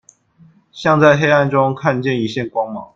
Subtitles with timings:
[0.71, 2.89] 像在黑暗中看見一線光芒